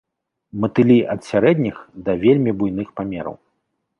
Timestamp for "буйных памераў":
2.61-3.35